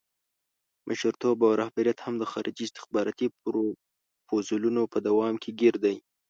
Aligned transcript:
مشرتوب 0.87 1.37
او 1.47 1.53
رهبریت 1.61 1.97
هم 2.05 2.15
د 2.17 2.23
خارجي 2.31 2.63
استخباراتي 2.67 3.27
پروفوزلونو 3.41 4.81
په 4.93 4.97
دام 5.05 5.33
کې 5.43 5.51
ګیر 5.59 5.75
دی. 5.85 5.95